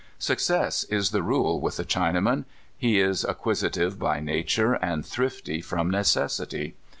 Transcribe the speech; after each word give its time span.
Success 0.17 0.83
is 0.85 1.11
the 1.11 1.21
rule 1.21 1.61
with 1.61 1.77
the 1.77 1.85
Chinaman. 1.85 2.45
He 2.75 2.99
is 2.99 3.23
acquisitive 3.23 3.99
by 3.99 4.19
nature, 4.19 4.73
and 4.73 5.05
thrifty 5.05 5.61
from 5.61 5.91
neces 5.91 6.41
sity. 6.43 6.73